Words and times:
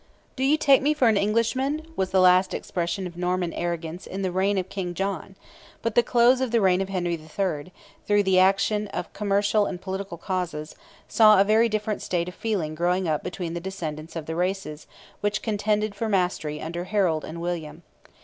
"Do 0.35 0.43
you 0.43 0.57
take 0.57 0.81
me 0.81 0.95
for 0.95 1.09
an 1.09 1.15
Englishman?" 1.15 1.85
was 1.95 2.09
the 2.09 2.19
last 2.19 2.55
expression 2.55 3.05
of 3.05 3.15
Norman 3.15 3.53
arrogance 3.53 4.07
in 4.07 4.23
the 4.23 4.31
reign 4.31 4.57
of 4.57 4.67
King 4.67 4.95
John; 4.95 5.35
but 5.83 5.93
the 5.93 6.01
close 6.01 6.41
of 6.41 6.49
the 6.49 6.59
reign 6.59 6.81
of 6.81 6.89
Henry 6.89 7.13
III., 7.13 7.71
through 8.07 8.23
the 8.23 8.39
action 8.39 8.87
of 8.87 9.13
commercial 9.13 9.67
and 9.67 9.79
political 9.79 10.17
causes, 10.17 10.73
saw 11.07 11.39
a 11.39 11.43
very 11.43 11.69
different 11.69 12.01
state 12.01 12.27
of 12.27 12.33
feeling 12.33 12.73
growing 12.73 13.07
up 13.07 13.23
between 13.23 13.53
the 13.53 13.59
descendants 13.59 14.15
of 14.15 14.25
the 14.25 14.33
races 14.35 14.87
which 15.19 15.43
contended 15.43 15.93
for 15.93 16.09
mastery 16.09 16.59
under 16.59 16.85
Harold 16.85 17.23
and 17.23 17.39
William. 17.39 17.83